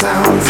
chase 0.00 0.49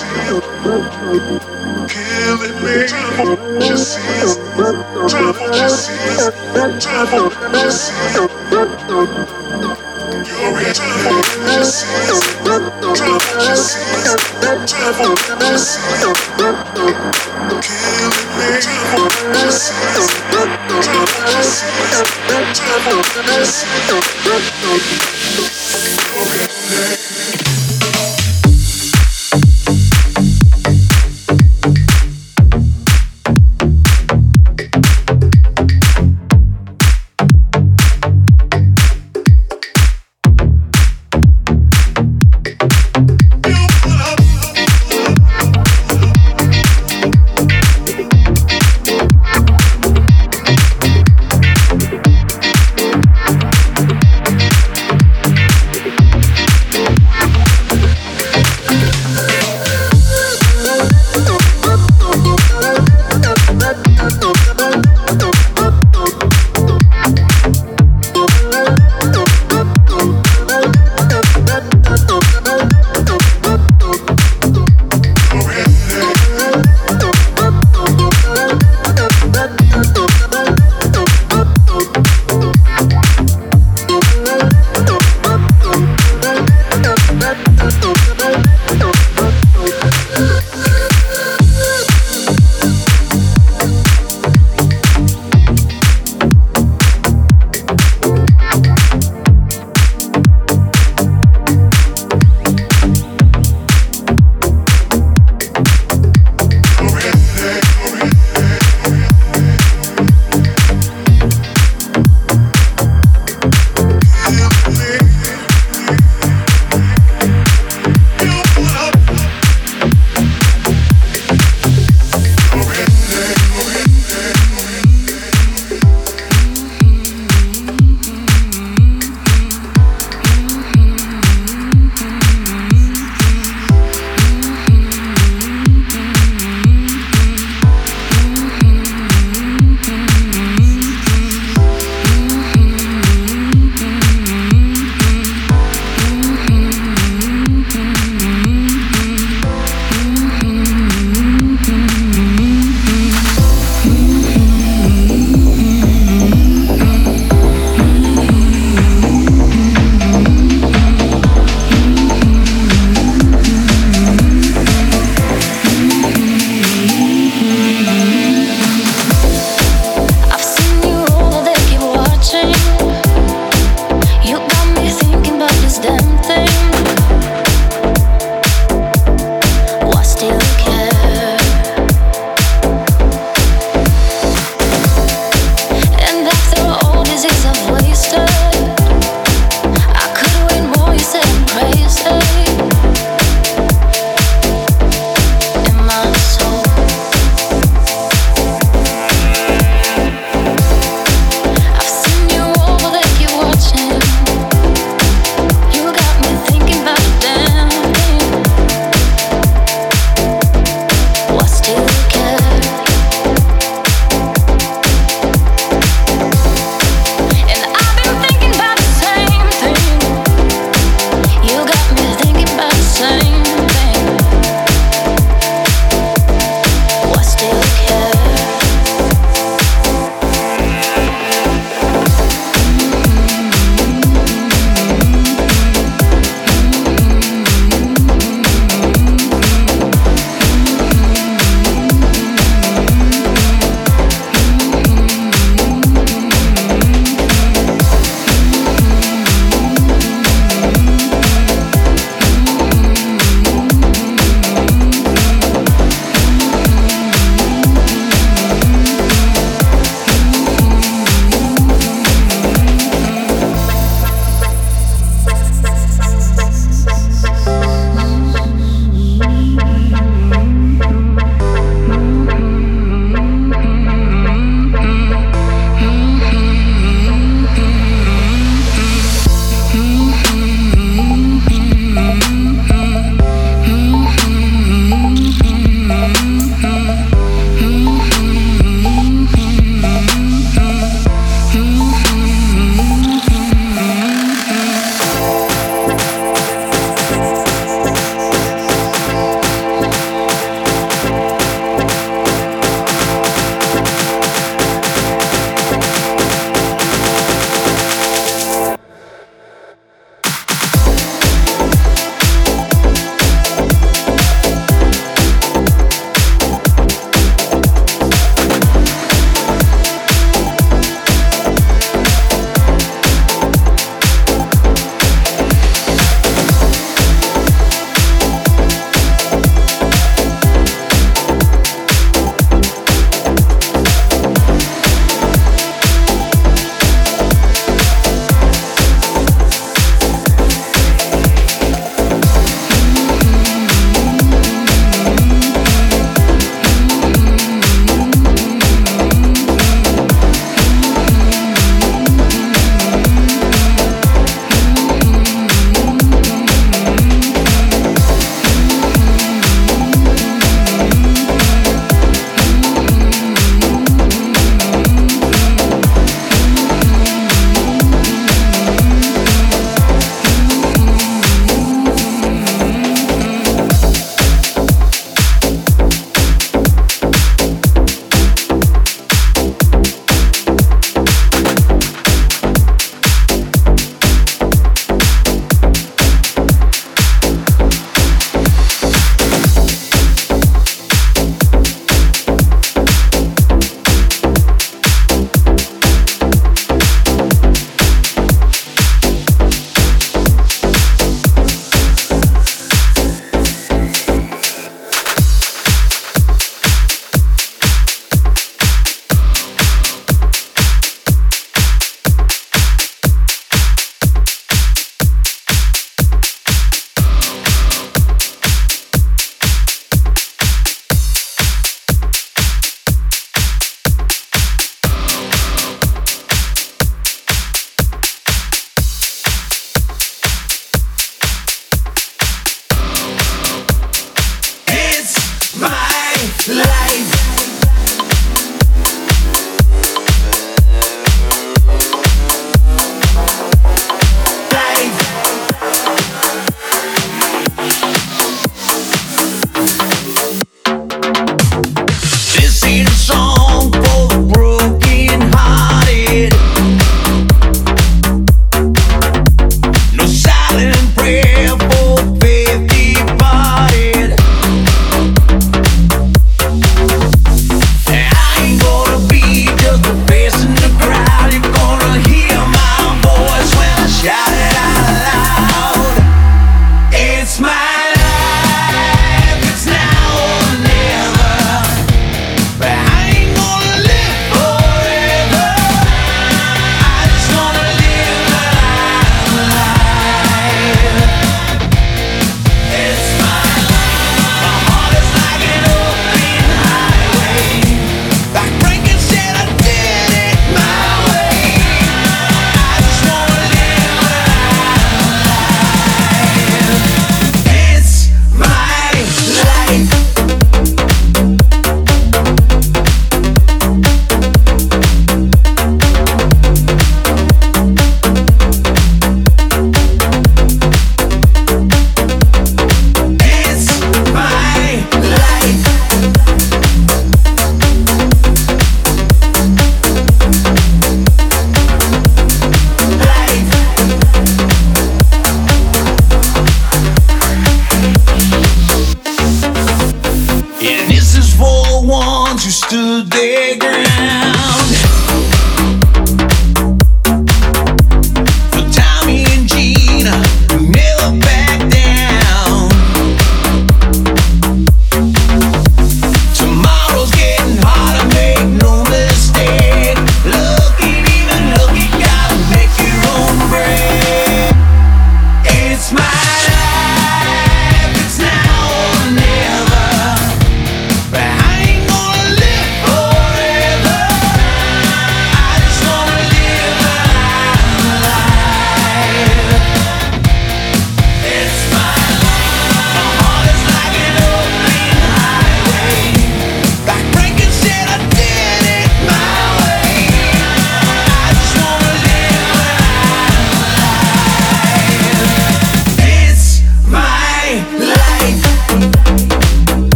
see 0.00 0.10
it. 0.28 0.42
Killing 1.88 2.56
me. 2.64 2.86
Just 3.60 3.94
see 3.94 4.00
it. 4.00 4.35
Just 7.16 8.25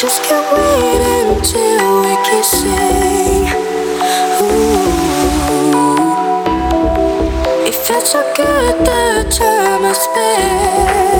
just 0.00 0.22
can't 0.22 0.46
wait 0.52 1.02
until 1.26 2.02
we're 2.02 2.22
kissing. 2.22 3.48
Ooh. 4.42 4.86
It 7.66 7.74
felt 7.74 8.06
so 8.06 8.22
good 8.36 8.78
the 8.86 9.26
time 9.28 9.84
I 9.84 9.92
spent. 9.92 11.17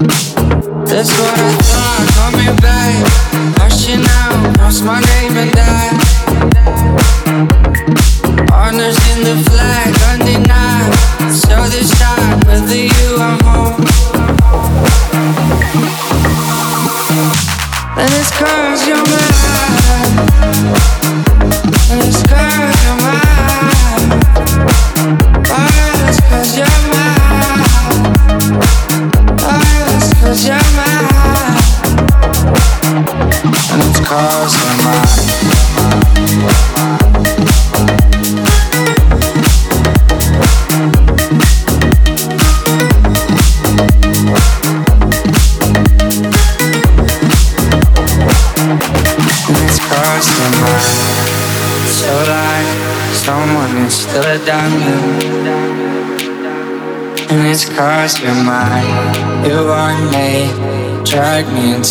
You're 0.00 1.59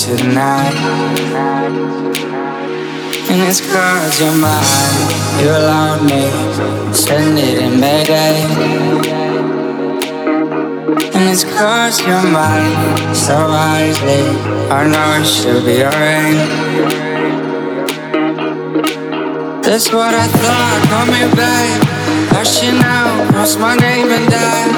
me 0.09 0.15
into 0.15 0.23
the 0.23 0.33
night. 0.33 0.75
And 3.29 3.41
it's 3.47 3.61
cause 3.61 4.19
you're 4.19 4.35
mine. 4.35 5.09
You 5.41 5.49
allowed 5.49 6.01
me, 6.03 6.29
to 6.87 6.93
send 6.93 7.37
it 7.37 7.61
in 7.61 7.79
Mayday. 7.79 8.43
And 11.13 11.29
it's 11.29 11.43
cause 11.43 11.99
you're 12.01 12.23
mine 12.31 13.13
So 13.13 13.35
wisely 13.35 14.23
I 14.71 14.87
know 14.87 15.19
it 15.19 15.25
should 15.25 15.63
be 15.65 15.83
alright 15.83 16.49
That's 19.63 19.91
what 19.91 20.13
I 20.15 20.27
thought, 20.27 20.87
call 20.89 21.05
me 21.05 21.27
back 21.35 21.81
you 22.65 22.71
now, 22.79 23.29
cross 23.31 23.57
my 23.57 23.75
name 23.75 24.09
and 24.09 24.29
die 24.31 24.69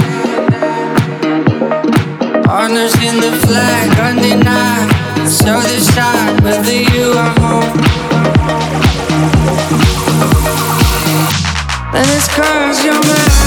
Honors 2.50 2.96
in 2.96 3.20
the 3.22 3.32
flag, 3.46 4.00
undenied 4.00 5.01
So 5.28 5.60
it's 5.60 5.96
cause 12.28 12.84
you're 12.84 12.94
mine 12.94 13.41